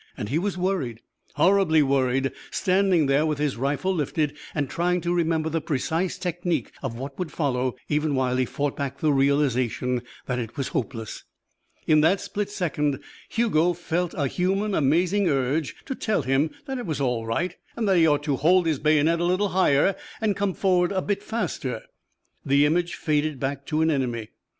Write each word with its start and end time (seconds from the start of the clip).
And 0.17 0.29
he 0.29 0.39
was 0.39 0.57
worried, 0.57 0.99
horribly 1.35 1.83
worried, 1.83 2.31
standing 2.49 3.05
there 3.05 3.23
with 3.23 3.37
his 3.37 3.55
rifle 3.55 3.93
lifted 3.93 4.35
and 4.55 4.67
trying 4.67 4.99
to 5.01 5.13
remember 5.13 5.47
the 5.47 5.61
precise 5.61 6.17
technique 6.17 6.71
of 6.81 6.95
what 6.97 7.19
would 7.19 7.31
follow 7.31 7.75
even 7.87 8.15
while 8.15 8.35
he 8.37 8.45
fought 8.45 8.75
back 8.75 8.97
the 8.97 9.13
realization 9.13 10.01
that 10.25 10.39
it 10.39 10.57
was 10.57 10.69
hopeless. 10.69 11.25
In 11.85 12.01
that 12.01 12.19
split 12.19 12.49
second 12.49 12.99
Hugo 13.29 13.73
felt 13.73 14.15
a 14.15 14.25
human, 14.27 14.73
amazing 14.73 15.29
urge 15.29 15.75
to 15.85 15.93
tell 15.93 16.23
him 16.23 16.49
that 16.65 16.79
it 16.79 16.87
was 16.87 16.99
all 16.99 17.27
right, 17.27 17.55
and 17.75 17.87
that 17.87 17.97
he 17.97 18.07
ought 18.07 18.23
to 18.23 18.37
hold 18.37 18.65
his 18.65 18.79
bayonet 18.79 19.19
a 19.19 19.23
little 19.23 19.49
higher 19.49 19.95
and 20.19 20.35
come 20.35 20.55
forward 20.55 20.91
a 20.91 21.03
bit 21.03 21.21
faster. 21.21 21.83
The 22.43 22.65
image 22.65 22.95
faded 22.95 23.39
back 23.39 23.67
to 23.67 23.83
an 23.83 23.91
enemy. 23.91 24.29